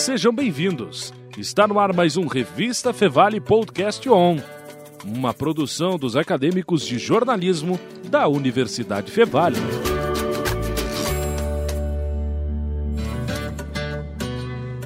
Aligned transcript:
Sejam 0.00 0.32
bem-vindos. 0.32 1.12
Está 1.36 1.68
no 1.68 1.78
ar 1.78 1.92
mais 1.92 2.16
um 2.16 2.26
Revista 2.26 2.90
Fevale 2.90 3.38
Podcast 3.38 4.08
On, 4.08 4.38
uma 5.04 5.34
produção 5.34 5.98
dos 5.98 6.16
acadêmicos 6.16 6.86
de 6.86 6.98
jornalismo 6.98 7.78
da 8.08 8.26
Universidade 8.26 9.12
Fevale. 9.12 9.58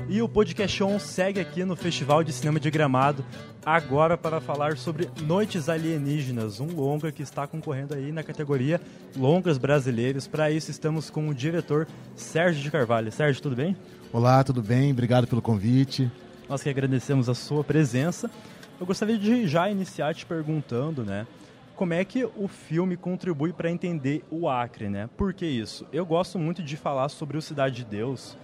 E 0.09 0.21
o 0.21 0.29
Podcast 0.29 0.82
On 0.82 0.98
segue 0.98 1.39
aqui 1.39 1.65
no 1.65 1.77
Festival 1.77 2.25
de 2.25 2.33
Cinema 2.33 2.59
de 2.59 2.69
Gramado, 2.69 3.25
agora 3.65 4.19
para 4.19 4.41
falar 4.41 4.77
sobre 4.77 5.09
Noites 5.23 5.69
Alienígenas, 5.69 6.59
um 6.59 6.67
longa 6.67 7.12
que 7.12 7.23
está 7.23 7.46
concorrendo 7.46 7.95
aí 7.95 8.11
na 8.11 8.25
categoria 8.25 8.81
Longas 9.17 9.59
Brasileiros. 9.59 10.27
Para 10.27 10.51
isso 10.51 10.73
estamos 10.73 11.09
com 11.09 11.29
o 11.29 11.35
diretor 11.35 11.87
Sérgio 12.17 12.61
de 12.61 12.71
Carvalho. 12.71 13.12
Sérgio, 13.12 13.41
tudo 13.41 13.54
bem? 13.54 13.76
Olá, 14.14 14.45
tudo 14.45 14.63
bem? 14.63 14.93
Obrigado 14.93 15.27
pelo 15.27 15.43
convite. 15.43 16.09
Nós 16.49 16.63
que 16.63 16.68
agradecemos 16.68 17.29
a 17.29 17.35
sua 17.35 17.64
presença. 17.64 18.31
Eu 18.79 18.86
gostaria 18.86 19.18
de 19.18 19.49
já 19.49 19.68
iniciar 19.68 20.14
te 20.14 20.25
perguntando, 20.25 21.03
né? 21.03 21.27
Como 21.75 21.93
é 21.93 22.05
que 22.05 22.25
o 22.25 22.46
filme 22.46 22.96
contribui 22.96 23.53
para 23.53 23.69
entender 23.69 24.25
o 24.31 24.49
Acre, 24.49 24.89
né? 24.89 25.11
Por 25.17 25.35
que 25.35 25.45
isso? 25.45 25.85
Eu 25.93 26.07
gosto 26.07 26.39
muito 26.39 26.63
de 26.63 26.77
falar 26.77 27.08
sobre 27.08 27.36
o 27.36 27.43
Cidade 27.43 27.75
de 27.75 27.86
Deus, 27.86 28.39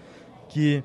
que 0.48 0.82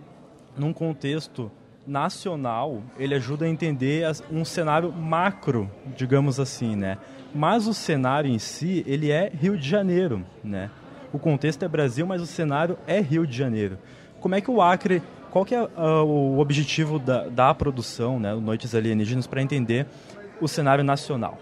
num 0.56 0.72
contexto 0.72 1.52
nacional, 1.88 2.84
ele 2.96 3.16
ajuda 3.16 3.46
a 3.46 3.50
entender 3.50 4.06
um 4.32 4.46
cenário 4.46 4.92
macro, 4.92 5.68
digamos 5.98 6.40
assim, 6.40 6.76
né? 6.76 7.00
Mas 7.34 7.66
o 7.66 7.74
cenário 7.74 8.30
em 8.30 8.38
si, 8.38 8.84
ele 8.86 9.10
é 9.10 9.32
Rio 9.34 9.58
de 9.58 9.68
Janeiro, 9.68 10.24
né? 10.44 10.70
O 11.12 11.18
contexto 11.18 11.64
é 11.64 11.68
Brasil, 11.68 12.06
mas 12.06 12.22
o 12.22 12.28
cenário 12.28 12.78
é 12.86 13.02
Rio 13.02 13.26
de 13.26 13.36
Janeiro. 13.36 13.80
Como 14.26 14.34
é 14.34 14.42
que 14.42 14.50
o 14.50 14.60
Acre, 14.60 15.04
qual 15.30 15.46
que 15.46 15.54
é 15.54 15.62
uh, 15.62 16.04
o 16.04 16.40
objetivo 16.40 16.98
da, 16.98 17.28
da 17.28 17.54
produção, 17.54 18.20
né, 18.20 18.34
Noites 18.34 18.74
Alienígenas, 18.74 19.28
para 19.28 19.40
entender 19.40 19.86
o 20.42 20.48
cenário 20.48 20.84
nacional? 20.84 21.38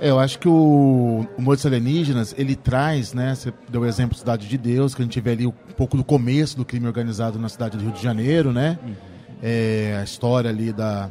É, 0.00 0.10
eu 0.10 0.18
acho 0.18 0.36
que 0.40 0.48
o, 0.48 1.24
o 1.38 1.40
Noites 1.40 1.64
Alienígenas, 1.64 2.34
ele 2.36 2.56
traz, 2.56 3.14
né, 3.14 3.36
você 3.36 3.54
deu 3.68 3.82
o 3.82 3.86
exemplo 3.86 4.14
da 4.14 4.18
Cidade 4.18 4.48
de 4.48 4.58
Deus, 4.58 4.96
que 4.96 5.02
a 5.02 5.04
gente 5.04 5.20
vê 5.20 5.30
ali 5.30 5.46
um 5.46 5.52
pouco 5.76 5.96
do 5.96 6.02
começo 6.02 6.56
do 6.56 6.64
crime 6.64 6.88
organizado 6.88 7.38
na 7.38 7.48
cidade 7.48 7.76
do 7.76 7.84
Rio 7.84 7.92
de 7.92 8.02
Janeiro, 8.02 8.52
né? 8.52 8.76
Uhum. 8.82 8.94
É, 9.40 9.98
a 10.00 10.02
história 10.02 10.50
ali 10.50 10.72
da, 10.72 11.08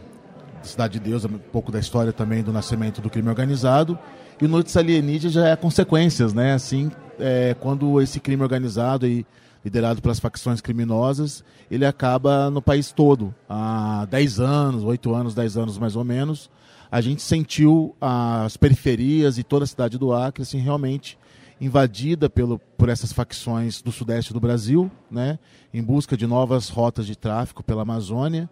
Cidade 0.62 1.00
de 1.00 1.10
Deus, 1.10 1.24
um 1.24 1.38
pouco 1.38 1.72
da 1.72 1.80
história 1.80 2.12
também 2.12 2.44
do 2.44 2.52
nascimento 2.52 3.00
do 3.00 3.10
crime 3.10 3.30
organizado. 3.30 3.98
E 4.42 4.46
o 4.46 4.50
Noites 4.50 4.76
Alienígenas 4.76 5.32
já 5.32 5.48
é 5.48 5.56
consequências, 5.56 6.34
né? 6.34 6.52
Assim, 6.54 6.92
é, 7.18 7.56
quando 7.62 8.02
esse 8.02 8.20
crime 8.20 8.44
organizado 8.44 9.08
e 9.08 9.26
liderado 9.64 10.02
pelas 10.02 10.20
facções 10.20 10.62
criminosas, 10.62 11.44
ele 11.72 11.86
acaba 11.86 12.50
no 12.50 12.62
país 12.62 12.92
todo. 12.92 13.34
Há 13.48 14.06
10 14.10 14.40
anos, 14.40 14.84
8 14.84 15.14
anos, 15.14 15.34
10 15.34 15.58
anos 15.58 15.78
mais 15.78 15.96
ou 15.96 16.04
menos, 16.04 16.50
a 16.92 17.02
gente 17.02 17.22
sentiu 17.22 17.96
as 18.00 18.58
periferias 18.58 19.38
e 19.38 19.44
toda 19.44 19.64
a 19.64 19.68
cidade 19.68 19.98
do 19.98 20.14
Acre 20.14 20.44
assim, 20.44 20.60
realmente 20.60 21.18
invadida 21.60 22.30
pelo, 22.30 22.60
por 22.78 22.90
essas 22.90 23.14
facções 23.14 23.82
do 23.82 23.92
sudeste 23.92 24.34
do 24.34 24.40
Brasil, 24.40 24.92
né, 25.10 25.40
em 25.74 25.82
busca 25.82 26.18
de 26.18 26.28
novas 26.28 26.68
rotas 26.68 27.06
de 27.06 27.16
tráfico 27.16 27.64
pela 27.64 27.84
Amazônia. 27.84 28.50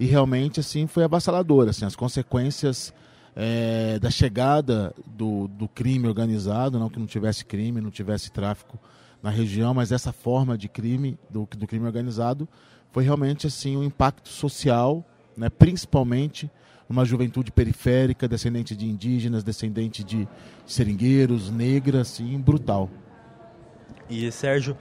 E 0.00 0.06
realmente 0.06 0.60
assim 0.60 0.86
foi 0.86 1.04
avassalador. 1.04 1.68
Assim, 1.68 1.84
as 1.84 1.96
consequências 1.96 2.92
é, 3.34 3.98
da 3.98 4.10
chegada 4.10 4.94
do, 5.06 5.48
do 5.48 5.68
crime 5.68 6.08
organizado, 6.08 6.78
não 6.78 6.88
que 6.88 6.98
não 6.98 7.06
tivesse 7.06 7.44
crime, 7.44 7.80
não 7.80 7.90
tivesse 7.90 8.30
tráfico 8.30 8.78
na 9.22 9.30
região, 9.30 9.74
mas 9.74 9.92
essa 9.92 10.12
forma 10.12 10.56
de 10.56 10.68
crime, 10.68 11.18
do, 11.28 11.48
do 11.56 11.66
crime 11.66 11.86
organizado, 11.86 12.48
foi 12.92 13.04
realmente 13.04 13.46
assim 13.46 13.76
um 13.76 13.82
impacto 13.82 14.28
social, 14.28 15.04
né, 15.36 15.50
principalmente 15.50 16.50
numa 16.88 17.04
juventude 17.04 17.50
periférica, 17.50 18.28
descendente 18.28 18.76
de 18.76 18.86
indígenas, 18.86 19.42
descendente 19.42 20.04
de 20.04 20.28
seringueiros, 20.64 21.50
negras, 21.50 22.12
assim, 22.12 22.38
brutal. 22.38 22.88
E 24.08 24.30
Sérgio, 24.30 24.76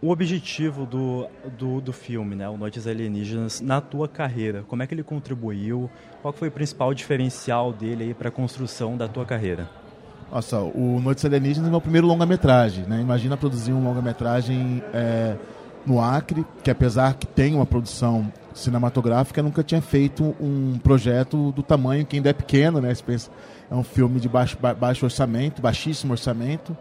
o 0.00 0.10
objetivo 0.10 0.84
do, 0.84 1.26
do, 1.56 1.80
do 1.80 1.92
filme, 1.92 2.34
né, 2.34 2.48
o 2.48 2.56
Noites 2.56 2.86
Alienígenas, 2.86 3.60
na 3.60 3.80
tua 3.80 4.08
carreira, 4.08 4.62
como 4.64 4.82
é 4.82 4.86
que 4.86 4.92
ele 4.92 5.02
contribuiu? 5.02 5.90
Qual 6.20 6.34
foi 6.34 6.48
o 6.48 6.52
principal 6.52 6.92
diferencial 6.92 7.72
dele 7.72 8.12
para 8.12 8.28
a 8.28 8.32
construção 8.32 8.96
da 8.96 9.08
tua 9.08 9.24
carreira? 9.24 9.70
Nossa, 10.32 10.58
o 10.60 10.98
Noites 10.98 11.22
Alienígenas 11.26 11.68
é 11.68 11.70
meu 11.70 11.80
primeiro 11.80 12.06
longa-metragem, 12.06 12.86
né? 12.86 13.02
Imagina 13.02 13.36
produzir 13.36 13.70
um 13.74 13.84
longa-metragem 13.84 14.82
é, 14.94 15.36
no 15.84 16.00
Acre, 16.00 16.46
que 16.64 16.70
apesar 16.70 17.12
que 17.14 17.26
tem 17.26 17.54
uma 17.54 17.66
produção 17.66 18.32
cinematográfica, 18.54 19.42
nunca 19.42 19.62
tinha 19.62 19.82
feito 19.82 20.34
um 20.40 20.78
projeto 20.82 21.52
do 21.52 21.62
tamanho 21.62 22.06
que 22.06 22.16
ainda 22.16 22.30
é 22.30 22.32
pequeno, 22.32 22.80
né? 22.80 22.94
É 23.70 23.74
um 23.74 23.82
filme 23.82 24.18
de 24.18 24.26
baixo, 24.26 24.56
baixo 24.58 25.04
orçamento, 25.04 25.60
baixíssimo 25.60 26.12
orçamento, 26.12 26.74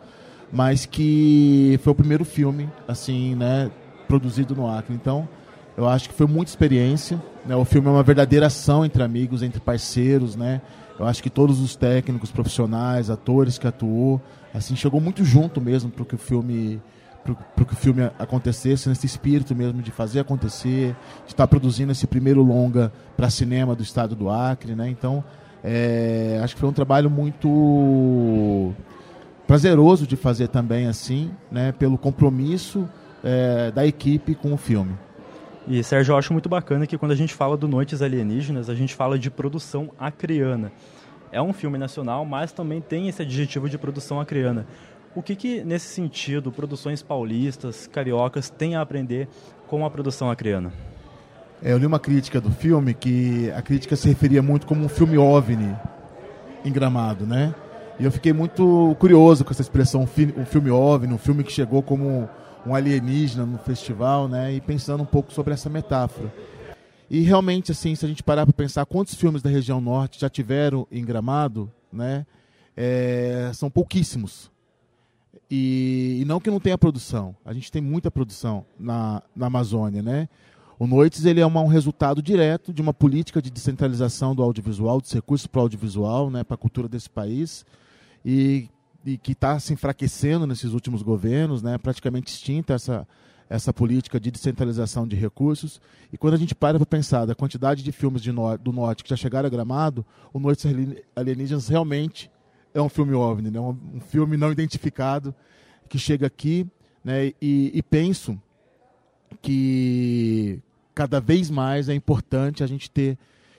mas 0.49 0.85
que 0.85 1.77
foi 1.83 1.91
o 1.91 1.95
primeiro 1.95 2.23
filme, 2.23 2.69
assim, 2.87 3.35
né? 3.35 3.69
Produzido 4.07 4.55
no 4.55 4.65
Acre. 4.65 4.95
Então, 4.95 5.27
eu 5.75 5.89
acho 5.89 6.07
que 6.07 6.15
foi 6.15 6.27
muita 6.27 6.49
experiência. 6.49 7.21
Né? 7.45 7.53
O 7.53 7.65
filme 7.65 7.89
é 7.89 7.91
uma 7.91 8.03
verdadeira 8.03 8.47
ação 8.47 8.85
entre 8.85 9.03
amigos, 9.03 9.43
entre 9.43 9.59
parceiros, 9.59 10.37
né? 10.37 10.61
Eu 11.01 11.07
acho 11.07 11.23
que 11.23 11.31
todos 11.31 11.59
os 11.59 11.75
técnicos, 11.75 12.31
profissionais, 12.31 13.09
atores 13.09 13.57
que 13.57 13.65
atuou, 13.65 14.21
assim, 14.53 14.75
chegou 14.75 15.01
muito 15.01 15.25
junto 15.25 15.59
mesmo 15.59 15.89
para 15.89 16.05
que 16.05 16.13
o 16.13 16.17
filme 16.17 16.79
para 17.23 17.65
que 17.65 17.73
o 17.73 17.75
filme 17.75 18.09
acontecesse 18.17 18.89
nesse 18.89 19.05
espírito 19.05 19.55
mesmo 19.55 19.79
de 19.79 19.91
fazer 19.91 20.19
acontecer, 20.21 20.95
de 21.25 21.33
estar 21.33 21.43
tá 21.43 21.47
produzindo 21.47 21.91
esse 21.91 22.07
primeiro 22.07 22.41
longa 22.41 22.91
para 23.15 23.29
cinema 23.29 23.75
do 23.75 23.83
estado 23.83 24.15
do 24.15 24.27
Acre, 24.27 24.73
né? 24.73 24.89
Então, 24.89 25.23
é, 25.63 26.39
acho 26.43 26.55
que 26.55 26.59
foi 26.59 26.69
um 26.69 26.73
trabalho 26.73 27.11
muito 27.11 28.73
prazeroso 29.45 30.07
de 30.07 30.15
fazer 30.15 30.47
também 30.47 30.87
assim, 30.87 31.31
né? 31.51 31.71
Pelo 31.71 31.97
compromisso 31.97 32.89
é, 33.23 33.71
da 33.71 33.85
equipe 33.85 34.33
com 34.33 34.53
o 34.53 34.57
filme. 34.57 34.93
E 35.67 35.83
Sérgio, 35.83 36.13
eu 36.13 36.17
acho 36.17 36.33
muito 36.33 36.49
bacana 36.49 36.87
que 36.87 36.97
quando 36.97 37.11
a 37.11 37.15
gente 37.15 37.33
fala 37.33 37.55
do 37.55 37.67
Noites 37.67 38.01
Alienígenas, 38.01 38.69
a 38.69 38.75
gente 38.75 38.95
fala 38.95 39.17
de 39.17 39.29
produção 39.29 39.91
acreana. 39.99 40.71
É 41.31 41.41
um 41.41 41.53
filme 41.53 41.77
nacional, 41.77 42.25
mas 42.25 42.51
também 42.51 42.81
tem 42.81 43.07
esse 43.07 43.21
adjetivo 43.21 43.69
de 43.69 43.77
produção 43.77 44.19
acreana. 44.19 44.65
O 45.15 45.21
que, 45.21 45.35
que 45.35 45.63
nesse 45.63 45.87
sentido, 45.87 46.51
produções 46.51 47.03
paulistas, 47.03 47.87
cariocas, 47.87 48.49
têm 48.49 48.75
a 48.75 48.81
aprender 48.81 49.27
com 49.67 49.85
a 49.85 49.89
produção 49.89 50.31
acreana? 50.31 50.73
É, 51.61 51.71
eu 51.71 51.77
li 51.77 51.85
uma 51.85 51.99
crítica 51.99 52.41
do 52.41 52.49
filme 52.49 52.93
que 52.93 53.51
a 53.51 53.61
crítica 53.61 53.95
se 53.95 54.09
referia 54.09 54.41
muito 54.41 54.65
como 54.65 54.83
um 54.83 54.89
filme 54.89 55.17
OVNI 55.17 55.75
em 56.65 56.71
Gramado, 56.71 57.25
né? 57.25 57.53
E 57.99 58.05
eu 58.05 58.11
fiquei 58.11 58.33
muito 58.33 58.95
curioso 58.99 59.45
com 59.45 59.51
essa 59.51 59.61
expressão, 59.61 60.01
um 60.01 60.45
filme 60.45 60.71
OVNI, 60.71 61.13
um 61.13 61.19
filme 61.19 61.43
que 61.43 61.51
chegou 61.51 61.83
como 61.83 62.27
um 62.65 62.75
alienígena 62.75 63.45
no 63.45 63.57
festival, 63.57 64.27
né? 64.27 64.53
E 64.53 64.61
pensando 64.61 65.03
um 65.03 65.05
pouco 65.05 65.33
sobre 65.33 65.53
essa 65.53 65.69
metáfora. 65.69 66.33
E 67.09 67.21
realmente, 67.21 67.71
assim, 67.71 67.93
se 67.93 68.05
a 68.05 68.07
gente 68.07 68.23
parar 68.23 68.45
para 68.45 68.53
pensar 68.53 68.85
quantos 68.85 69.15
filmes 69.15 69.41
da 69.41 69.49
região 69.49 69.81
norte 69.81 70.19
já 70.19 70.29
tiveram 70.29 70.87
em 70.91 71.03
Gramado, 71.03 71.71
né? 71.91 72.25
É, 72.75 73.51
são 73.53 73.69
pouquíssimos. 73.69 74.49
E, 75.49 76.19
e, 76.21 76.25
não 76.25 76.39
que 76.39 76.49
não 76.49 76.59
tenha 76.59 76.77
produção. 76.77 77.35
A 77.43 77.53
gente 77.53 77.69
tem 77.69 77.81
muita 77.81 78.09
produção 78.09 78.65
na, 78.79 79.21
na 79.35 79.47
Amazônia, 79.47 80.01
né? 80.01 80.29
O 80.79 80.87
Noites 80.87 81.25
ele 81.25 81.41
é 81.41 81.45
uma, 81.45 81.61
um 81.61 81.67
resultado 81.67 82.23
direto 82.23 82.73
de 82.73 82.81
uma 82.81 82.93
política 82.93 83.41
de 83.41 83.51
descentralização 83.51 84.33
do 84.33 84.41
audiovisual, 84.41 84.99
dos 84.99 85.11
recursos 85.11 85.45
para 85.45 85.59
o 85.59 85.61
audiovisual, 85.63 86.31
né, 86.31 86.43
para 86.43 86.55
a 86.55 86.57
cultura 86.57 86.87
desse 86.87 87.07
país. 87.07 87.63
E 88.25 88.67
e 89.05 89.17
que 89.17 89.31
está 89.31 89.59
se 89.59 89.73
enfraquecendo 89.73 90.45
nesses 90.45 90.73
últimos 90.73 91.01
governos, 91.01 91.61
né, 91.61 91.77
praticamente 91.77 92.31
extinta 92.31 92.73
essa, 92.73 93.07
essa 93.49 93.73
política 93.73 94.19
de 94.19 94.31
descentralização 94.31 95.07
de 95.07 95.15
recursos. 95.15 95.81
E 96.11 96.17
quando 96.17 96.35
a 96.35 96.37
gente 96.37 96.53
para 96.53 96.77
para 96.77 96.85
pensar 96.85 97.25
da 97.25 97.35
quantidade 97.35 97.83
de 97.83 97.91
filmes 97.91 98.21
de 98.21 98.31
no, 98.31 98.57
do 98.57 98.71
Norte 98.71 99.03
que 99.03 99.09
já 99.09 99.15
chegaram 99.15 99.47
a 99.47 99.49
Gramado, 99.49 100.05
o 100.31 100.39
Noites 100.39 100.65
Alienígenas 101.15 101.67
realmente 101.67 102.29
é 102.73 102.81
um 102.81 102.89
filme 102.89 103.13
OVNI, 103.13 103.51
né, 103.51 103.59
um, 103.59 103.77
um 103.95 103.99
filme 103.99 104.37
não 104.37 104.51
identificado 104.51 105.33
que 105.89 105.97
chega 105.97 106.27
aqui 106.27 106.67
né, 107.03 107.33
e, 107.41 107.71
e 107.73 107.81
penso 107.81 108.39
que 109.41 110.61
cada 110.93 111.19
vez 111.19 111.49
mais 111.49 111.89
é 111.89 111.93
importante 111.93 112.63
a 112.63 112.67
gente 112.67 112.89
ter 112.89 113.17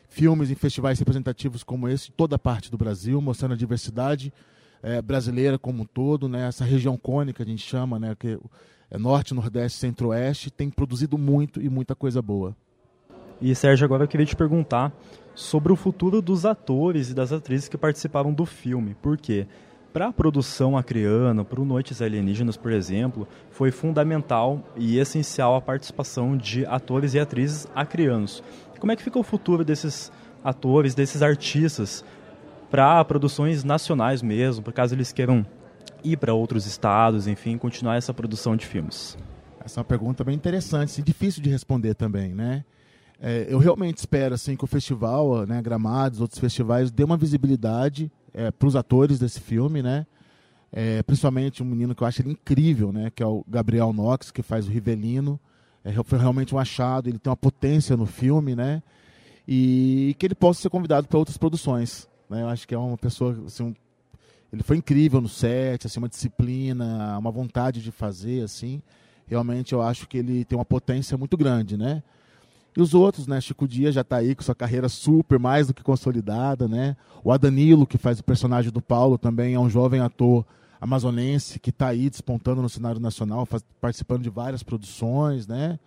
filmes 0.08 0.50
em 0.50 0.54
festivais 0.54 0.98
representativos 0.98 1.64
como 1.64 1.88
esse, 1.88 2.12
toda 2.12 2.36
a 2.36 2.38
parte 2.38 2.70
do 2.70 2.76
Brasil, 2.76 3.20
mostrando 3.20 3.52
a 3.52 3.56
diversidade 3.56 4.32
é, 4.82 5.00
brasileira 5.00 5.58
como 5.58 5.82
um 5.82 5.86
todo, 5.86 6.28
né? 6.28 6.48
Essa 6.48 6.64
região 6.64 6.96
cônica 6.96 7.42
a 7.42 7.46
gente 7.46 7.62
chama, 7.62 7.98
né? 7.98 8.14
Que 8.18 8.38
é 8.90 8.98
norte, 8.98 9.32
nordeste, 9.32 9.78
centro-oeste, 9.78 10.50
tem 10.50 10.68
produzido 10.68 11.16
muito 11.16 11.60
e 11.60 11.68
muita 11.68 11.94
coisa 11.94 12.20
boa. 12.20 12.54
E 13.40 13.54
Sérgio, 13.54 13.84
agora 13.84 14.04
eu 14.04 14.08
queria 14.08 14.26
te 14.26 14.36
perguntar 14.36 14.92
sobre 15.34 15.72
o 15.72 15.76
futuro 15.76 16.20
dos 16.20 16.44
atores 16.44 17.10
e 17.10 17.14
das 17.14 17.32
atrizes 17.32 17.68
que 17.68 17.78
participaram 17.78 18.32
do 18.32 18.44
filme. 18.44 18.94
Por 19.00 19.16
quê? 19.16 19.46
para 19.92 20.08
a 20.08 20.12
produção 20.12 20.76
acreana, 20.76 21.44
para 21.44 21.60
o 21.60 21.64
Noites 21.64 22.00
Alienígenas, 22.00 22.56
por 22.56 22.72
exemplo, 22.72 23.28
foi 23.50 23.70
fundamental 23.70 24.64
e 24.74 24.98
essencial 24.98 25.54
a 25.54 25.60
participação 25.60 26.36
de 26.36 26.64
atores 26.64 27.12
e 27.12 27.20
atrizes 27.20 27.66
acreanos. 27.74 28.42
Como 28.80 28.90
é 28.90 28.96
que 28.96 29.02
fica 29.02 29.18
o 29.18 29.22
futuro 29.22 29.64
desses 29.64 30.10
atores, 30.42 30.94
desses 30.94 31.22
artistas, 31.22 32.04
para 32.72 33.04
produções 33.04 33.62
nacionais 33.62 34.22
mesmo, 34.22 34.64
por 34.64 34.72
caso 34.72 34.94
eles 34.94 35.12
queiram 35.12 35.44
ir 36.02 36.16
para 36.16 36.32
outros 36.32 36.64
estados, 36.64 37.26
enfim, 37.26 37.58
continuar 37.58 37.96
essa 37.96 38.14
produção 38.14 38.56
de 38.56 38.64
filmes? 38.64 39.14
Essa 39.62 39.78
é 39.78 39.80
uma 39.80 39.84
pergunta 39.84 40.24
bem 40.24 40.34
interessante 40.34 40.98
e 40.98 41.02
difícil 41.02 41.42
de 41.42 41.50
responder 41.50 41.94
também, 41.94 42.34
né? 42.34 42.64
É, 43.20 43.46
eu 43.46 43.58
realmente 43.58 43.98
espero 43.98 44.34
assim 44.34 44.56
que 44.56 44.64
o 44.64 44.66
festival, 44.66 45.46
né, 45.46 45.60
Gramados, 45.60 46.22
outros 46.22 46.40
festivais, 46.40 46.90
dê 46.90 47.04
uma 47.04 47.18
visibilidade 47.18 48.10
é, 48.32 48.50
para 48.50 48.66
os 48.66 48.74
atores 48.74 49.18
desse 49.18 49.38
filme, 49.38 49.82
né? 49.82 50.06
É, 50.72 51.02
principalmente 51.02 51.62
um 51.62 51.66
menino 51.66 51.94
que 51.94 52.02
eu 52.02 52.06
acho 52.06 52.26
incrível, 52.26 52.90
né? 52.90 53.12
Que 53.14 53.22
é 53.22 53.26
o 53.26 53.44
Gabriel 53.46 53.92
Knox, 53.92 54.30
que 54.30 54.42
faz 54.42 54.66
o 54.66 54.70
Rivelino. 54.70 55.38
É, 55.84 55.92
foi 56.04 56.18
realmente 56.18 56.54
um 56.54 56.58
achado, 56.58 57.10
ele 57.10 57.18
tem 57.18 57.30
uma 57.30 57.36
potência 57.36 57.98
no 57.98 58.06
filme, 58.06 58.56
né? 58.56 58.82
E 59.46 60.16
que 60.18 60.24
ele 60.24 60.34
possa 60.34 60.62
ser 60.62 60.70
convidado 60.70 61.06
para 61.06 61.18
outras 61.18 61.36
produções. 61.36 62.10
Né? 62.32 62.42
Eu 62.42 62.48
acho 62.48 62.66
que 62.66 62.74
é 62.74 62.78
uma 62.78 62.96
pessoa, 62.96 63.36
assim, 63.46 63.62
um, 63.62 63.74
ele 64.50 64.62
foi 64.62 64.78
incrível 64.78 65.20
no 65.20 65.28
set, 65.28 65.86
assim, 65.86 65.98
uma 65.98 66.08
disciplina, 66.08 67.18
uma 67.18 67.30
vontade 67.30 67.82
de 67.82 67.92
fazer, 67.92 68.42
assim. 68.42 68.82
Realmente 69.26 69.72
eu 69.72 69.82
acho 69.82 70.08
que 70.08 70.16
ele 70.16 70.44
tem 70.44 70.58
uma 70.58 70.64
potência 70.64 71.16
muito 71.18 71.36
grande, 71.36 71.76
né? 71.76 72.02
E 72.74 72.80
os 72.80 72.94
outros, 72.94 73.26
né? 73.26 73.38
Chico 73.38 73.68
Dias 73.68 73.94
já 73.94 74.00
está 74.00 74.16
aí 74.16 74.34
com 74.34 74.42
sua 74.42 74.54
carreira 74.54 74.88
super, 74.88 75.38
mais 75.38 75.66
do 75.66 75.74
que 75.74 75.82
consolidada, 75.82 76.66
né? 76.66 76.96
O 77.22 77.30
Adanilo, 77.30 77.86
que 77.86 77.98
faz 77.98 78.18
o 78.18 78.24
personagem 78.24 78.72
do 78.72 78.80
Paulo, 78.80 79.18
também 79.18 79.54
é 79.54 79.60
um 79.60 79.68
jovem 79.68 80.00
ator 80.00 80.44
amazonense 80.80 81.60
que 81.60 81.70
está 81.70 81.88
aí 81.88 82.08
despontando 82.08 82.62
no 82.62 82.68
cenário 82.68 82.98
nacional, 82.98 83.44
faz, 83.44 83.62
participando 83.80 84.22
de 84.22 84.30
várias 84.30 84.62
produções, 84.62 85.46
né? 85.46 85.78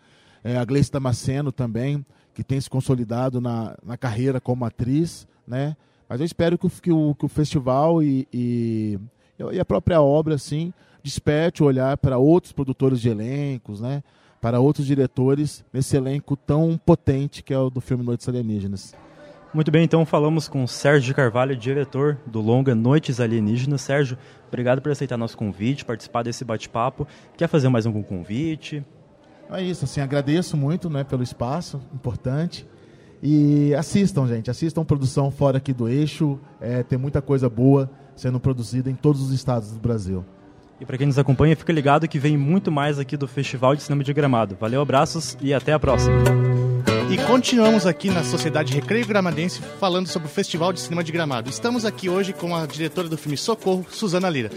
É, 0.43 0.57
a 0.57 0.63
Gleice 0.63 0.91
Damasceno 0.91 1.51
também, 1.51 2.05
que 2.35 2.43
tem 2.43 2.61
se 2.61 2.69
consolidado 2.69 3.41
na, 3.41 3.75
na 3.83 3.97
carreira 3.97 4.39
como 4.39 4.63
atriz, 4.63 5.27
né? 5.47 5.75
Mas 6.07 6.19
eu 6.19 6.25
espero 6.25 6.57
que 6.57 6.67
o, 6.67 6.69
que 6.69 6.91
o, 6.91 7.15
que 7.15 7.25
o 7.25 7.29
festival 7.29 8.01
e, 8.03 8.27
e, 8.33 8.99
e 9.51 9.59
a 9.59 9.65
própria 9.65 10.01
obra, 10.01 10.35
assim, 10.35 10.73
desperte 11.03 11.63
o 11.63 11.65
olhar 11.65 11.97
para 11.97 12.17
outros 12.17 12.51
produtores 12.51 13.01
de 13.01 13.09
elencos, 13.09 13.81
né? 13.81 14.03
para 14.45 14.59
outros 14.59 14.85
diretores 14.85 15.65
nesse 15.73 15.97
elenco 15.97 16.35
tão 16.35 16.79
potente 16.85 17.41
que 17.41 17.51
é 17.51 17.57
o 17.57 17.67
do 17.67 17.81
filme 17.81 18.03
Noites 18.03 18.29
Alienígenas. 18.29 18.93
Muito 19.51 19.71
bem, 19.71 19.83
então 19.83 20.05
falamos 20.05 20.47
com 20.47 20.67
Sérgio 20.67 21.15
Carvalho, 21.15 21.55
diretor 21.55 22.19
do 22.27 22.41
longa 22.41 22.75
Noites 22.75 23.19
Alienígenas. 23.19 23.81
Sérgio, 23.81 24.17
obrigado 24.47 24.83
por 24.83 24.91
aceitar 24.91 25.17
nosso 25.17 25.35
convite, 25.35 25.83
participar 25.83 26.23
desse 26.23 26.45
bate-papo. 26.45 27.07
Quer 27.35 27.47
fazer 27.47 27.69
mais 27.69 27.87
algum 27.87 28.03
convite? 28.03 28.85
É 29.49 29.63
isso, 29.63 29.85
assim, 29.85 29.99
agradeço 29.99 30.55
muito 30.55 30.91
né, 30.91 31.03
pelo 31.03 31.23
espaço, 31.23 31.81
importante. 31.91 32.67
E 33.21 33.73
assistam, 33.75 34.27
gente, 34.27 34.51
assistam 34.51 34.83
produção 34.83 35.31
fora 35.31 35.57
aqui 35.57 35.73
do 35.73 35.87
eixo. 35.87 36.39
É, 36.59 36.83
tem 36.83 36.97
muita 36.97 37.21
coisa 37.21 37.49
boa 37.49 37.89
sendo 38.15 38.39
produzida 38.39 38.89
em 38.89 38.95
todos 38.95 39.21
os 39.21 39.31
estados 39.31 39.71
do 39.71 39.79
Brasil. 39.79 40.23
E 40.79 40.85
para 40.85 40.97
quem 40.97 41.07
nos 41.07 41.17
acompanha, 41.17 41.55
fica 41.55 41.71
ligado 41.71 42.07
que 42.07 42.19
vem 42.19 42.37
muito 42.37 42.71
mais 42.71 42.99
aqui 42.99 43.15
do 43.15 43.27
Festival 43.27 43.75
de 43.75 43.83
Cinema 43.83 44.03
de 44.03 44.13
Gramado. 44.13 44.57
Valeu, 44.59 44.81
abraços 44.81 45.37
e 45.41 45.53
até 45.53 45.71
a 45.73 45.79
próxima. 45.79 46.15
E 47.09 47.17
continuamos 47.17 47.85
aqui 47.85 48.09
na 48.09 48.23
Sociedade 48.23 48.73
Recreio 48.73 49.07
Gramadense 49.07 49.61
falando 49.79 50.07
sobre 50.07 50.27
o 50.27 50.31
Festival 50.31 50.73
de 50.73 50.81
Cinema 50.81 51.03
de 51.03 51.11
Gramado. 51.11 51.49
Estamos 51.49 51.85
aqui 51.85 52.09
hoje 52.09 52.33
com 52.33 52.53
a 52.55 52.65
diretora 52.65 53.07
do 53.07 53.17
filme 53.17 53.37
Socorro, 53.37 53.85
Suzana 53.89 54.29
Lira. 54.29 54.49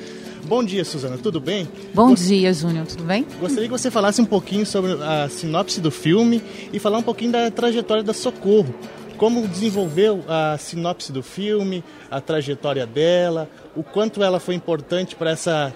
Bom 0.48 0.64
dia, 0.64 0.82
Suzana, 0.82 1.18
tudo 1.18 1.42
bem? 1.42 1.68
Bom 1.92 2.08
Gost... 2.08 2.26
dia, 2.26 2.50
Júnior, 2.54 2.86
tudo 2.86 3.04
bem? 3.04 3.26
Gostaria 3.38 3.68
que 3.68 3.70
você 3.70 3.90
falasse 3.90 4.18
um 4.22 4.24
pouquinho 4.24 4.64
sobre 4.64 4.92
a 4.92 5.28
sinopse 5.28 5.78
do 5.78 5.90
filme 5.90 6.42
e 6.72 6.78
falar 6.78 6.96
um 6.96 7.02
pouquinho 7.02 7.32
da 7.32 7.50
trajetória 7.50 8.02
da 8.02 8.14
Socorro. 8.14 8.74
Como 9.18 9.46
desenvolveu 9.46 10.24
a 10.26 10.56
sinopse 10.56 11.12
do 11.12 11.22
filme, 11.22 11.84
a 12.10 12.18
trajetória 12.18 12.86
dela, 12.86 13.46
o 13.76 13.82
quanto 13.82 14.22
ela 14.22 14.40
foi 14.40 14.54
importante 14.54 15.14
para 15.14 15.32
essa 15.32 15.74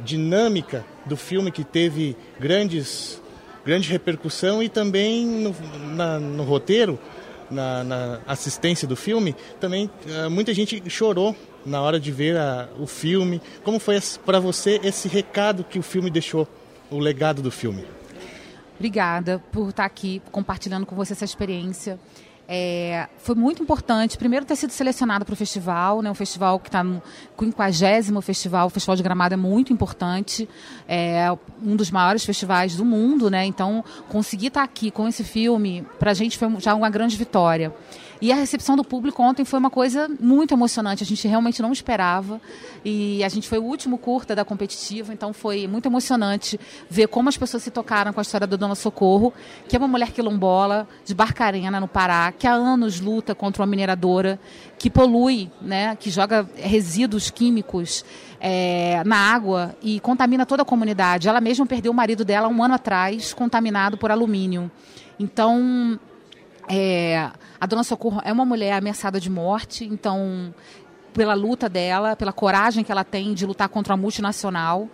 dinâmica 0.00 0.84
do 1.06 1.16
filme 1.16 1.52
que 1.52 1.62
teve 1.62 2.16
grandes, 2.40 3.22
grande 3.64 3.88
repercussão 3.92 4.60
e 4.60 4.68
também 4.68 5.24
no, 5.24 5.54
na, 5.94 6.18
no 6.18 6.42
roteiro, 6.42 6.98
na, 7.48 7.84
na, 7.84 8.20
assistência 8.26 8.88
do 8.88 8.96
filme, 8.96 9.36
também 9.60 9.88
uh, 10.06 10.28
muita 10.28 10.52
gente 10.52 10.82
chorou 10.90 11.36
na 11.64 11.80
hora 11.80 11.98
de 12.00 12.10
ver 12.10 12.36
a, 12.36 12.68
o 12.78 12.86
filme. 12.86 13.40
Como 13.62 13.78
foi 13.78 13.98
para 14.24 14.40
você 14.40 14.80
esse 14.82 15.08
recado 15.08 15.64
que 15.64 15.78
o 15.78 15.82
filme 15.82 16.10
deixou, 16.10 16.48
o 16.90 16.98
legado 16.98 17.42
do 17.42 17.50
filme? 17.50 17.84
Obrigada 18.76 19.42
por 19.52 19.68
estar 19.68 19.84
aqui 19.84 20.22
compartilhando 20.32 20.86
com 20.86 20.96
você 20.96 21.12
essa 21.12 21.24
experiência. 21.24 21.98
É, 22.52 23.08
foi 23.18 23.36
muito 23.36 23.62
importante, 23.62 24.18
primeiro, 24.18 24.44
ter 24.44 24.56
sido 24.56 24.70
selecionado 24.70 25.24
para 25.24 25.34
o 25.34 25.36
festival, 25.36 26.02
né, 26.02 26.10
um 26.10 26.14
festival 26.14 26.58
que 26.58 26.68
está 26.68 26.82
no 26.82 27.00
50 27.38 28.20
festival, 28.20 28.66
o 28.66 28.70
Festival 28.70 28.96
de 28.96 29.04
Gramado 29.04 29.34
é 29.34 29.36
muito 29.36 29.72
importante, 29.72 30.48
é 30.88 31.30
um 31.62 31.76
dos 31.76 31.92
maiores 31.92 32.24
festivais 32.24 32.74
do 32.74 32.84
mundo, 32.84 33.30
né, 33.30 33.44
então 33.44 33.84
conseguir 34.08 34.48
estar 34.48 34.64
aqui 34.64 34.90
com 34.90 35.06
esse 35.06 35.22
filme, 35.22 35.86
para 36.00 36.10
a 36.10 36.14
gente 36.14 36.36
foi 36.36 36.48
já 36.58 36.74
uma 36.74 36.90
grande 36.90 37.16
vitória. 37.16 37.72
E 38.20 38.30
a 38.30 38.34
recepção 38.34 38.76
do 38.76 38.84
público 38.84 39.22
ontem 39.22 39.44
foi 39.44 39.58
uma 39.58 39.70
coisa 39.70 40.08
muito 40.20 40.52
emocionante. 40.52 41.02
A 41.02 41.06
gente 41.06 41.26
realmente 41.26 41.62
não 41.62 41.72
esperava. 41.72 42.40
E 42.84 43.24
a 43.24 43.28
gente 43.28 43.48
foi 43.48 43.58
o 43.58 43.64
último 43.64 43.96
curta 43.96 44.34
da 44.34 44.44
competitiva, 44.44 45.12
então 45.12 45.32
foi 45.32 45.66
muito 45.66 45.86
emocionante 45.86 46.58
ver 46.88 47.08
como 47.08 47.28
as 47.28 47.36
pessoas 47.36 47.62
se 47.62 47.70
tocaram 47.70 48.12
com 48.12 48.20
a 48.20 48.22
história 48.22 48.46
da 48.46 48.56
Dona 48.56 48.74
Socorro, 48.74 49.32
que 49.68 49.76
é 49.76 49.78
uma 49.78 49.88
mulher 49.88 50.12
quilombola 50.12 50.88
de 51.04 51.14
Barcarena, 51.14 51.80
no 51.80 51.88
Pará, 51.88 52.32
que 52.32 52.46
há 52.46 52.52
anos 52.52 53.00
luta 53.00 53.34
contra 53.34 53.62
uma 53.62 53.66
mineradora 53.66 54.38
que 54.78 54.88
polui, 54.88 55.50
né, 55.60 55.94
que 55.96 56.10
joga 56.10 56.48
resíduos 56.56 57.30
químicos 57.30 58.04
é, 58.40 59.02
na 59.04 59.16
água 59.16 59.76
e 59.82 60.00
contamina 60.00 60.46
toda 60.46 60.62
a 60.62 60.64
comunidade. 60.64 61.28
Ela 61.28 61.40
mesma 61.40 61.66
perdeu 61.66 61.92
o 61.92 61.94
marido 61.94 62.24
dela 62.24 62.48
um 62.48 62.62
ano 62.62 62.74
atrás, 62.74 63.34
contaminado 63.34 63.98
por 63.98 64.10
alumínio. 64.10 64.70
Então, 65.18 66.00
é, 66.72 67.28
a 67.60 67.66
Dona 67.66 67.82
Socorro 67.82 68.20
é 68.24 68.32
uma 68.32 68.44
mulher 68.44 68.74
ameaçada 68.74 69.18
de 69.18 69.28
morte, 69.28 69.84
então 69.84 70.54
pela 71.12 71.34
luta 71.34 71.68
dela, 71.68 72.14
pela 72.14 72.32
coragem 72.32 72.84
que 72.84 72.92
ela 72.92 73.02
tem 73.02 73.34
de 73.34 73.44
lutar 73.44 73.68
contra 73.68 73.94
a 73.94 73.96
multinacional. 73.96 74.88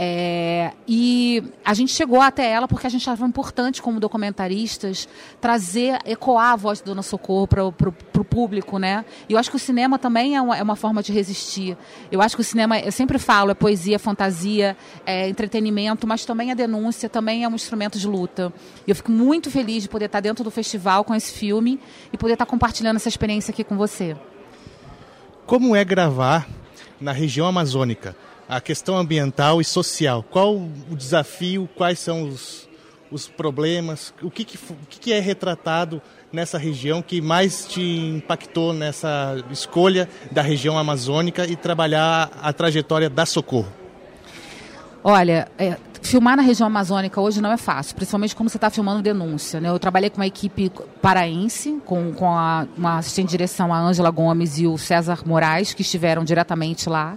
É, 0.00 0.70
e 0.86 1.42
a 1.64 1.74
gente 1.74 1.92
chegou 1.92 2.20
até 2.20 2.48
ela 2.48 2.68
porque 2.68 2.86
a 2.86 2.90
gente 2.90 3.02
achava 3.02 3.26
importante, 3.26 3.82
como 3.82 3.98
documentaristas, 3.98 5.08
trazer, 5.40 5.98
ecoar 6.06 6.52
a 6.52 6.56
voz 6.56 6.78
da 6.78 6.86
Dona 6.86 7.02
Socorro 7.02 7.48
para 7.48 7.66
o 7.66 8.24
público, 8.24 8.78
né? 8.78 9.04
E 9.28 9.32
eu 9.32 9.38
acho 9.40 9.50
que 9.50 9.56
o 9.56 9.58
cinema 9.58 9.98
também 9.98 10.36
é 10.36 10.40
uma, 10.40 10.56
é 10.56 10.62
uma, 10.62 10.76
forma 10.76 11.02
de 11.02 11.12
resistir. 11.12 11.76
Eu 12.12 12.22
acho 12.22 12.36
que 12.36 12.42
o 12.42 12.44
cinema, 12.44 12.78
eu 12.78 12.92
sempre 12.92 13.18
falo, 13.18 13.50
é 13.50 13.54
poesia, 13.54 13.98
fantasia, 13.98 14.76
é 15.04 15.28
entretenimento, 15.28 16.06
mas 16.06 16.24
também 16.24 16.52
é 16.52 16.54
denúncia, 16.54 17.08
também 17.08 17.42
é 17.42 17.48
um 17.48 17.56
instrumento 17.56 17.98
de 17.98 18.06
luta. 18.06 18.52
E 18.86 18.90
eu 18.92 18.94
fico 18.94 19.10
muito 19.10 19.50
feliz 19.50 19.82
de 19.82 19.88
poder 19.88 20.04
estar 20.04 20.20
dentro 20.20 20.44
do 20.44 20.50
festival 20.52 21.02
com 21.02 21.12
esse 21.12 21.32
filme 21.32 21.80
e 22.12 22.16
poder 22.16 22.34
estar 22.34 22.46
compartilhando 22.46 22.96
essa 22.96 23.08
experiência 23.08 23.50
aqui 23.50 23.64
com 23.64 23.76
você. 23.76 24.16
Como 25.44 25.74
é 25.74 25.84
gravar 25.84 26.46
na 27.00 27.10
região 27.10 27.48
amazônica? 27.48 28.14
A 28.48 28.60
questão 28.60 28.96
ambiental 28.96 29.60
e 29.60 29.64
social. 29.64 30.22
Qual 30.22 30.56
o 30.56 30.96
desafio, 30.96 31.68
quais 31.76 31.98
são 31.98 32.26
os, 32.26 32.66
os 33.10 33.28
problemas, 33.28 34.14
o 34.22 34.30
que, 34.30 34.44
que, 34.44 34.56
o 34.56 34.86
que 34.88 35.12
é 35.12 35.20
retratado 35.20 36.00
nessa 36.32 36.56
região 36.56 37.02
que 37.02 37.20
mais 37.20 37.66
te 37.66 37.82
impactou 37.82 38.72
nessa 38.72 39.36
escolha 39.50 40.08
da 40.30 40.40
região 40.40 40.78
amazônica 40.78 41.46
e 41.46 41.56
trabalhar 41.56 42.30
a 42.40 42.52
trajetória 42.52 43.10
da 43.10 43.26
Socorro? 43.26 43.72
Olha, 45.04 45.48
é, 45.58 45.76
filmar 46.02 46.36
na 46.36 46.42
região 46.42 46.66
amazônica 46.66 47.20
hoje 47.20 47.40
não 47.40 47.52
é 47.52 47.56
fácil, 47.56 47.94
principalmente 47.94 48.34
como 48.34 48.48
você 48.48 48.56
está 48.56 48.68
filmando 48.68 49.02
denúncia. 49.02 49.60
Né? 49.60 49.68
Eu 49.68 49.78
trabalhei 49.78 50.10
com 50.10 50.16
uma 50.16 50.26
equipe 50.26 50.72
paraense, 51.00 51.80
com, 51.84 52.12
com 52.12 52.28
a, 52.30 52.66
uma 52.76 52.98
assistente 52.98 53.26
de 53.26 53.32
direção, 53.32 53.72
a 53.72 53.78
Ângela 53.78 54.10
Gomes 54.10 54.58
e 54.58 54.66
o 54.66 54.76
César 54.76 55.20
Moraes, 55.24 55.72
que 55.72 55.82
estiveram 55.82 56.24
diretamente 56.24 56.88
lá. 56.88 57.16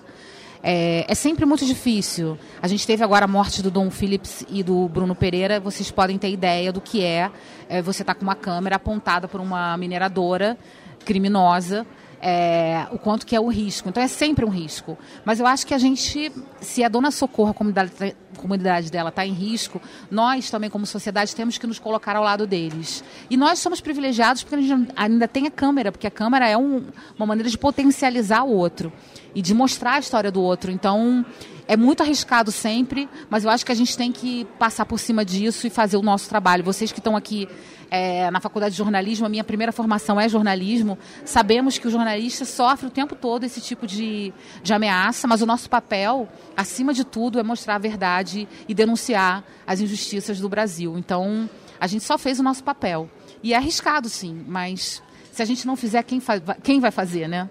É, 0.63 1.05
é, 1.07 1.15
sempre 1.15 1.45
muito 1.45 1.65
difícil. 1.65 2.37
A 2.61 2.67
gente 2.67 2.85
teve 2.85 3.03
agora 3.03 3.25
a 3.25 3.27
morte 3.27 3.61
do 3.61 3.71
Dom 3.71 3.89
Phillips 3.89 4.45
e 4.49 4.61
do 4.61 4.87
Bruno 4.87 5.15
Pereira. 5.15 5.59
Vocês 5.59 5.89
podem 5.89 6.17
ter 6.17 6.29
ideia 6.29 6.71
do 6.71 6.79
que 6.79 7.03
é, 7.03 7.31
é 7.67 7.81
você 7.81 8.03
estar 8.03 8.13
tá 8.13 8.19
com 8.19 8.23
uma 8.23 8.35
câmera 8.35 8.75
apontada 8.75 9.27
por 9.27 9.41
uma 9.41 9.75
mineradora 9.77 10.57
criminosa. 11.03 11.85
É, 12.23 12.85
o 12.91 12.99
quanto 12.99 13.25
que 13.25 13.35
é 13.35 13.39
o 13.39 13.47
risco. 13.47 13.89
Então 13.89 14.03
é 14.03 14.07
sempre 14.07 14.45
um 14.45 14.49
risco. 14.49 14.95
Mas 15.25 15.39
eu 15.39 15.47
acho 15.47 15.65
que 15.65 15.73
a 15.73 15.79
gente, 15.79 16.31
se 16.59 16.83
a 16.83 16.87
Dona 16.87 17.09
Socorro, 17.09 17.49
a 17.49 17.53
comunidade, 17.53 18.15
comunidade 18.41 18.91
dela 18.91 19.09
está 19.09 19.25
em 19.25 19.33
risco, 19.33 19.81
nós 20.09 20.49
também, 20.49 20.69
como 20.69 20.85
sociedade, 20.85 21.35
temos 21.35 21.57
que 21.57 21.67
nos 21.67 21.79
colocar 21.79 22.15
ao 22.15 22.23
lado 22.23 22.45
deles. 22.45 23.03
E 23.29 23.37
nós 23.37 23.59
somos 23.59 23.79
privilegiados 23.79 24.43
porque 24.43 24.55
a 24.55 24.61
gente 24.61 24.91
ainda 24.95 25.27
tem 25.27 25.47
a 25.47 25.51
câmera, 25.51 25.91
porque 25.91 26.07
a 26.07 26.11
câmera 26.11 26.47
é 26.47 26.57
um, 26.57 26.83
uma 27.17 27.25
maneira 27.25 27.49
de 27.49 27.57
potencializar 27.57 28.43
o 28.43 28.51
outro 28.51 28.91
e 29.33 29.41
de 29.41 29.53
mostrar 29.53 29.93
a 29.93 29.99
história 29.99 30.31
do 30.31 30.41
outro. 30.41 30.71
Então, 30.71 31.25
é 31.67 31.77
muito 31.77 32.03
arriscado 32.03 32.51
sempre, 32.51 33.07
mas 33.29 33.43
eu 33.45 33.49
acho 33.49 33.65
que 33.65 33.71
a 33.71 33.75
gente 33.75 33.97
tem 33.97 34.11
que 34.11 34.45
passar 34.59 34.85
por 34.85 34.99
cima 34.99 35.23
disso 35.23 35.65
e 35.65 35.69
fazer 35.69 35.97
o 35.97 36.01
nosso 36.01 36.27
trabalho. 36.27 36.63
Vocês 36.63 36.91
que 36.91 36.99
estão 36.99 37.15
aqui 37.15 37.47
é, 37.89 38.31
na 38.31 38.39
faculdade 38.39 38.71
de 38.71 38.77
jornalismo, 38.77 39.25
a 39.25 39.29
minha 39.29 39.43
primeira 39.43 39.73
formação 39.73 40.19
é 40.19 40.29
jornalismo, 40.29 40.97
sabemos 41.25 41.77
que 41.77 41.87
o 41.87 41.91
jornalista 41.91 42.45
sofre 42.45 42.87
o 42.87 42.89
tempo 42.89 43.15
todo 43.15 43.43
esse 43.43 43.59
tipo 43.59 43.85
de, 43.85 44.33
de 44.63 44.73
ameaça, 44.73 45.27
mas 45.27 45.41
o 45.41 45.45
nosso 45.45 45.69
papel, 45.69 46.27
acima 46.55 46.93
de 46.93 47.03
tudo, 47.03 47.37
é 47.37 47.43
mostrar 47.43 47.75
a 47.75 47.79
verdade 47.79 48.30
e 48.67 48.73
denunciar 48.73 49.43
as 49.65 49.79
injustiças 49.79 50.39
do 50.39 50.49
Brasil. 50.49 50.97
Então, 50.97 51.49
a 51.79 51.87
gente 51.87 52.03
só 52.03 52.17
fez 52.17 52.39
o 52.39 52.43
nosso 52.43 52.63
papel. 52.63 53.09
E 53.43 53.53
é 53.53 53.57
arriscado, 53.57 54.07
sim, 54.09 54.43
mas 54.47 55.01
se 55.31 55.41
a 55.41 55.45
gente 55.45 55.65
não 55.65 55.75
fizer, 55.75 56.03
quem, 56.03 56.21
quem 56.63 56.79
vai 56.79 56.91
fazer, 56.91 57.27
né? 57.27 57.49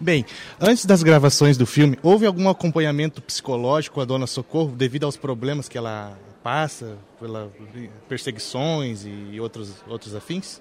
Bem, 0.00 0.24
antes 0.60 0.84
das 0.84 1.02
gravações 1.02 1.56
do 1.56 1.66
filme, 1.66 1.98
houve 2.02 2.24
algum 2.24 2.48
acompanhamento 2.48 3.20
psicológico 3.20 4.00
a 4.00 4.04
Dona 4.04 4.26
Socorro 4.26 4.70
devido 4.70 5.04
aos 5.04 5.16
problemas 5.16 5.68
que 5.68 5.76
ela 5.76 6.16
passa, 6.42 6.96
pelas 7.20 7.50
perseguições 8.08 9.04
e 9.04 9.40
outros, 9.40 9.74
outros 9.88 10.14
afins? 10.14 10.60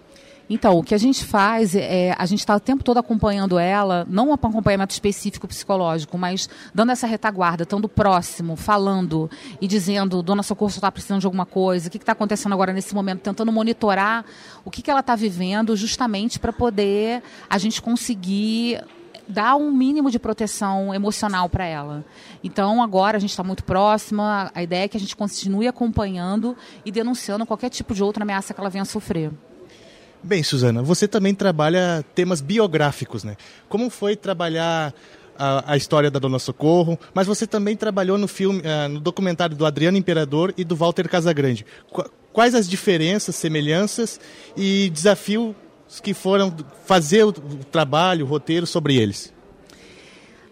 Então, 0.49 0.77
o 0.77 0.83
que 0.83 0.95
a 0.95 0.97
gente 0.97 1.25
faz 1.25 1.75
é, 1.75 2.15
a 2.17 2.25
gente 2.25 2.39
está 2.39 2.55
o 2.55 2.59
tempo 2.59 2.83
todo 2.83 2.97
acompanhando 2.97 3.59
ela, 3.59 4.05
não 4.09 4.29
um 4.29 4.33
acompanhamento 4.33 4.93
específico 4.93 5.47
psicológico, 5.47 6.17
mas 6.17 6.49
dando 6.73 6.91
essa 6.91 7.05
retaguarda, 7.05 7.63
estando 7.63 7.89
próximo, 7.89 8.55
falando 8.55 9.29
e 9.59 9.67
dizendo, 9.67 10.23
Dona 10.23 10.43
Socorro 10.43 10.69
está 10.69 10.91
precisando 10.91 11.19
de 11.19 11.25
alguma 11.25 11.45
coisa, 11.45 11.89
o 11.89 11.91
que 11.91 11.97
está 11.97 12.13
acontecendo 12.13 12.53
agora 12.53 12.71
nesse 12.71 12.95
momento, 12.95 13.21
tentando 13.21 13.51
monitorar 13.51 14.23
o 14.63 14.71
que, 14.71 14.81
que 14.81 14.89
ela 14.89 15.01
está 15.01 15.15
vivendo, 15.15 15.75
justamente 15.75 16.39
para 16.39 16.53
poder 16.53 17.21
a 17.49 17.57
gente 17.57 17.81
conseguir 17.81 18.81
dar 19.27 19.57
um 19.57 19.69
mínimo 19.69 20.09
de 20.09 20.17
proteção 20.17 20.93
emocional 20.93 21.49
para 21.49 21.65
ela. 21.65 22.05
Então, 22.41 22.81
agora 22.81 23.17
a 23.17 23.19
gente 23.19 23.31
está 23.31 23.43
muito 23.43 23.65
próxima, 23.65 24.49
a 24.55 24.63
ideia 24.63 24.85
é 24.85 24.87
que 24.87 24.95
a 24.95 24.99
gente 24.99 25.15
continue 25.15 25.67
acompanhando 25.67 26.55
e 26.85 26.91
denunciando 26.91 27.45
qualquer 27.45 27.69
tipo 27.69 27.93
de 27.93 28.01
outra 28.01 28.23
ameaça 28.23 28.53
que 28.53 28.59
ela 28.61 28.69
venha 28.69 28.83
a 28.83 28.85
sofrer. 28.85 29.31
Bem, 30.23 30.43
Suzana, 30.43 30.81
você 30.81 31.07
também 31.07 31.33
trabalha 31.33 32.03
temas 32.15 32.41
biográficos, 32.41 33.23
né? 33.23 33.37
Como 33.69 33.89
foi 33.89 34.15
trabalhar 34.15 34.93
a, 35.37 35.73
a, 35.73 35.77
história 35.77 36.09
da 36.09 36.19
Dona 36.19 36.39
Socorro, 36.39 36.99
mas 37.13 37.27
você 37.27 37.45
também 37.45 37.75
trabalhou 37.75 38.17
no 38.17 38.27
filme, 38.27 38.61
uh, 38.61 38.89
no 38.89 38.99
documentário 38.99 39.55
do 39.55 39.65
Adriano 39.65 39.97
Imperador 39.97 40.53
e 40.57 40.63
do 40.63 40.75
Walter 40.75 41.07
Casagrande. 41.07 41.65
Qu 41.91 42.03
quais 42.33 42.53
as 42.53 42.69
diferenças, 42.69 43.35
semelhanças 43.35 44.19
e 44.55 44.91
desafio 44.91 45.55
que 46.03 46.13
foram 46.13 46.55
fazer 46.85 47.23
o 47.23 47.31
trabalho, 47.31 48.25
o 48.25 48.29
roteiro 48.29 48.67
sobre 48.67 48.95
eles? 48.95 49.33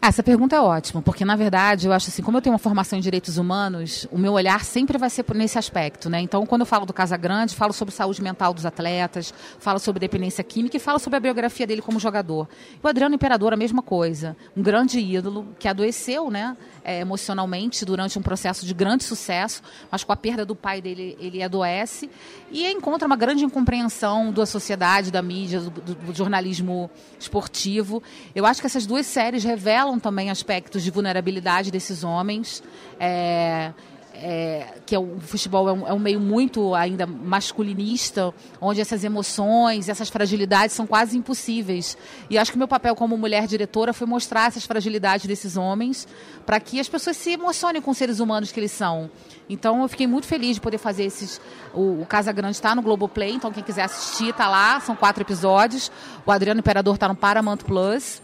Essa 0.07 0.21
pergunta 0.21 0.55
é 0.55 0.61
ótima, 0.61 1.01
porque 1.01 1.25
na 1.25 1.35
verdade 1.35 1.87
eu 1.87 1.91
acho 1.91 2.09
assim, 2.09 2.21
como 2.21 2.37
eu 2.37 2.41
tenho 2.41 2.53
uma 2.53 2.59
formação 2.59 2.95
em 2.95 3.01
direitos 3.01 3.39
humanos, 3.39 4.07
o 4.11 4.19
meu 4.19 4.33
olhar 4.33 4.63
sempre 4.63 4.99
vai 4.99 5.09
ser 5.09 5.25
nesse 5.33 5.57
aspecto, 5.57 6.11
né? 6.11 6.21
Então, 6.21 6.45
quando 6.45 6.61
eu 6.61 6.67
falo 6.67 6.85
do 6.85 6.93
Casa 6.93 7.17
Grande, 7.17 7.55
falo 7.55 7.73
sobre 7.73 7.91
saúde 7.91 8.21
mental 8.21 8.53
dos 8.53 8.67
atletas, 8.67 9.33
falo 9.57 9.79
sobre 9.79 9.99
dependência 9.99 10.43
química 10.43 10.77
e 10.77 10.79
falo 10.79 10.99
sobre 10.99 11.17
a 11.17 11.19
biografia 11.19 11.65
dele 11.65 11.81
como 11.81 11.99
jogador. 11.99 12.47
O 12.83 12.87
Adriano 12.87 13.15
Imperador, 13.15 13.51
a 13.51 13.57
mesma 13.57 13.81
coisa, 13.81 14.37
um 14.55 14.61
grande 14.61 14.99
ídolo 14.99 15.47
que 15.57 15.67
adoeceu, 15.67 16.29
né? 16.29 16.55
é, 16.85 16.99
emocionalmente 16.99 17.83
durante 17.83 18.19
um 18.19 18.21
processo 18.21 18.63
de 18.63 18.73
grande 18.73 19.03
sucesso, 19.03 19.63
mas 19.91 20.03
com 20.03 20.13
a 20.13 20.15
perda 20.15 20.45
do 20.45 20.55
pai 20.55 20.79
dele 20.79 21.17
ele 21.19 21.41
adoece 21.41 22.09
e 22.51 22.63
encontra 22.67 23.07
uma 23.07 23.15
grande 23.15 23.43
incompreensão 23.43 24.31
da 24.31 24.45
sociedade, 24.45 25.11
da 25.11 25.21
mídia, 25.21 25.61
do, 25.61 25.71
do, 25.71 25.95
do 25.95 26.13
jornalismo 26.13 26.89
esportivo. 27.19 28.03
Eu 28.35 28.45
acho 28.45 28.61
que 28.61 28.67
essas 28.67 28.85
duas 28.85 29.07
séries 29.07 29.43
revelam 29.43 29.94
também 29.99 30.29
aspectos 30.29 30.83
de 30.83 30.91
vulnerabilidade 30.91 31.71
desses 31.71 32.03
homens. 32.03 32.63
É, 32.99 33.71
é, 34.17 34.65
que 34.85 34.95
é 34.95 34.99
o 34.99 35.19
futebol 35.19 35.67
é 35.67 35.73
um, 35.73 35.87
é 35.87 35.93
um, 35.93 35.99
meio 35.99 36.19
muito 36.19 36.73
ainda 36.73 37.05
masculinista, 37.05 38.33
onde 38.61 38.79
essas 38.79 39.03
emoções, 39.03 39.89
essas 39.89 40.09
fragilidades 40.09 40.75
são 40.75 40.87
quase 40.87 41.17
impossíveis. 41.17 41.97
E 42.29 42.37
acho 42.37 42.51
que 42.51 42.57
meu 42.57 42.67
papel 42.67 42.95
como 42.95 43.17
mulher 43.17 43.45
diretora 43.47 43.93
foi 43.93 44.07
mostrar 44.07 44.47
essas 44.47 44.65
fragilidades 44.65 45.25
desses 45.25 45.57
homens 45.57 46.07
para 46.45 46.59
que 46.59 46.79
as 46.79 46.87
pessoas 46.87 47.17
se 47.17 47.31
emocionem 47.31 47.81
com 47.81 47.91
os 47.91 47.97
seres 47.97 48.19
humanos 48.19 48.51
que 48.51 48.59
eles 48.59 48.71
são. 48.71 49.09
Então 49.49 49.81
eu 49.81 49.87
fiquei 49.87 50.07
muito 50.07 50.27
feliz 50.27 50.55
de 50.55 50.61
poder 50.61 50.77
fazer 50.77 51.03
esses. 51.03 51.41
O, 51.73 52.01
o 52.01 52.05
Casa 52.05 52.31
Grande 52.31 52.55
está 52.55 52.73
no 52.73 52.81
Globoplay, 52.81 53.33
então 53.33 53.51
quem 53.51 53.63
quiser 53.63 53.83
assistir 53.83 54.29
está 54.29 54.47
lá, 54.47 54.79
são 54.79 54.95
quatro 54.95 55.23
episódios. 55.23 55.91
O 56.25 56.31
Adriano 56.31 56.59
Imperador 56.59 56.95
está 56.95 57.07
no 57.07 57.15
Paramount 57.15 57.57
Plus. 57.57 58.21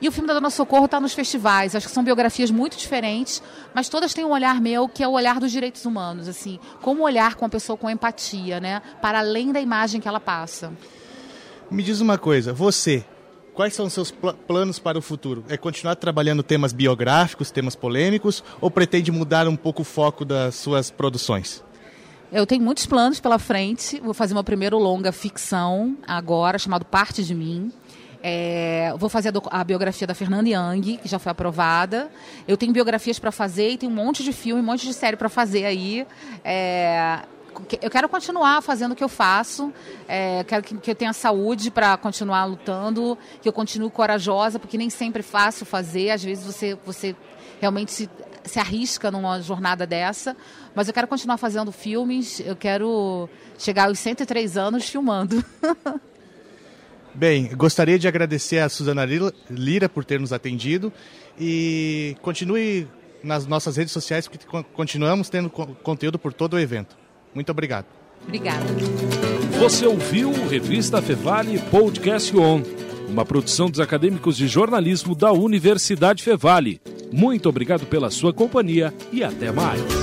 E 0.00 0.08
o 0.08 0.12
filme 0.12 0.26
da 0.26 0.34
Dona 0.34 0.48
Socorro 0.48 0.86
está 0.86 0.98
nos 0.98 1.12
festivais. 1.12 1.74
Acho 1.74 1.86
que 1.86 1.92
são 1.92 2.02
biografias 2.02 2.50
muito 2.50 2.76
diferentes, 2.76 3.42
mas 3.74 3.88
todas 3.88 4.14
têm 4.14 4.24
um 4.24 4.30
olhar 4.30 4.60
meu, 4.60 4.88
que 4.88 5.02
é 5.02 5.08
o 5.08 5.12
olhar 5.12 5.38
dos 5.38 5.52
direitos 5.52 5.84
humanos, 5.84 6.26
assim, 6.26 6.58
como 6.80 7.02
olhar 7.02 7.34
com 7.34 7.44
a 7.44 7.48
pessoa 7.48 7.76
com 7.76 7.90
empatia, 7.90 8.60
né, 8.60 8.80
para 9.02 9.18
além 9.18 9.52
da 9.52 9.60
imagem 9.60 10.00
que 10.00 10.08
ela 10.08 10.20
passa. 10.20 10.72
Me 11.70 11.82
diz 11.82 12.00
uma 12.00 12.16
coisa, 12.16 12.52
você, 12.52 13.04
quais 13.52 13.74
são 13.74 13.86
os 13.86 13.92
seus 13.92 14.10
pl 14.10 14.32
planos 14.46 14.78
para 14.78 14.98
o 14.98 15.02
futuro? 15.02 15.44
É 15.48 15.56
continuar 15.56 15.94
trabalhando 15.96 16.42
temas 16.42 16.72
biográficos, 16.72 17.50
temas 17.50 17.76
polêmicos, 17.76 18.42
ou 18.60 18.70
pretende 18.70 19.12
mudar 19.12 19.46
um 19.46 19.56
pouco 19.56 19.82
o 19.82 19.84
foco 19.84 20.24
das 20.24 20.54
suas 20.54 20.90
produções? 20.90 21.62
Eu 22.32 22.46
tenho 22.46 22.62
muitos 22.62 22.86
planos 22.86 23.18
pela 23.18 23.38
frente. 23.40 24.00
Vou 24.00 24.14
fazer 24.14 24.34
meu 24.34 24.44
primeiro 24.44 24.78
longa 24.78 25.10
ficção 25.10 25.96
agora, 26.06 26.58
chamado 26.58 26.84
Parte 26.84 27.24
de 27.24 27.34
Mim. 27.34 27.72
É, 28.22 28.92
vou 28.98 29.08
fazer 29.08 29.30
a, 29.30 29.60
a, 29.60 29.64
biografia 29.64 30.06
da 30.06 30.14
Fernanda 30.14 30.48
Young, 30.48 30.98
que 30.98 31.08
já 31.08 31.18
foi 31.18 31.32
aprovada. 31.32 32.10
Eu 32.46 32.56
tenho 32.56 32.72
biografias 32.72 33.18
para 33.18 33.32
fazer 33.32 33.70
e 33.70 33.78
tem 33.78 33.88
um 33.88 33.92
monte 33.92 34.22
de 34.22 34.32
filme, 34.32 34.60
um 34.60 34.64
monte 34.64 34.86
de 34.86 34.92
série 34.92 35.16
para 35.16 35.28
fazer 35.28 35.64
aí. 35.64 36.06
É, 36.44 37.20
eu 37.82 37.90
quero 37.90 38.08
continuar 38.08 38.62
fazendo 38.62 38.92
o 38.92 38.96
que 38.96 39.02
eu 39.02 39.08
faço, 39.08 39.72
é, 40.06 40.44
quero 40.44 40.62
que, 40.62 40.76
que, 40.76 40.90
eu 40.90 40.94
tenha 40.94 41.12
saúde 41.12 41.70
para 41.70 41.96
continuar 41.96 42.44
lutando, 42.44 43.18
que 43.42 43.48
eu 43.48 43.52
continue 43.52 43.90
corajosa, 43.90 44.58
porque 44.58 44.78
nem 44.78 44.90
sempre 44.90 45.20
é 45.20 45.22
fácil 45.22 45.66
fazer. 45.66 46.10
Às 46.10 46.22
vezes 46.22 46.44
você, 46.44 46.78
você 46.84 47.16
realmente 47.60 47.90
se, 47.90 48.10
se 48.44 48.58
arrisca 48.58 49.10
numa 49.10 49.40
jornada 49.40 49.86
dessa, 49.86 50.36
mas 50.74 50.88
eu 50.88 50.94
quero 50.94 51.08
continuar 51.08 51.38
fazendo 51.38 51.72
filmes, 51.72 52.40
eu 52.40 52.56
quero 52.56 53.28
chegar 53.58 53.88
aos 53.88 53.98
103 53.98 54.56
anos 54.56 54.88
filmando. 54.88 55.44
Bem, 57.14 57.50
gostaria 57.56 57.98
de 57.98 58.06
agradecer 58.06 58.58
a 58.58 58.68
Suzana 58.68 59.04
Lira 59.50 59.88
por 59.88 60.04
ter 60.04 60.20
nos 60.20 60.32
atendido 60.32 60.92
e 61.38 62.16
continue 62.22 62.86
nas 63.22 63.46
nossas 63.46 63.76
redes 63.76 63.92
sociais, 63.92 64.26
porque 64.28 64.46
continuamos 64.72 65.28
tendo 65.28 65.50
conteúdo 65.50 66.18
por 66.18 66.32
todo 66.32 66.54
o 66.54 66.58
evento. 66.58 66.96
Muito 67.34 67.50
obrigado. 67.50 67.86
Obrigada. 68.24 68.64
Você 69.58 69.86
ouviu 69.86 70.32
Revista 70.48 71.02
Fevale 71.02 71.58
Podcast 71.70 72.36
On, 72.36 72.62
uma 73.08 73.24
produção 73.24 73.70
dos 73.70 73.80
acadêmicos 73.80 74.36
de 74.36 74.46
jornalismo 74.46 75.14
da 75.14 75.32
Universidade 75.32 76.22
Fevale. 76.22 76.80
Muito 77.12 77.48
obrigado 77.48 77.86
pela 77.86 78.10
sua 78.10 78.32
companhia 78.32 78.94
e 79.12 79.24
até 79.24 79.50
mais. 79.50 79.99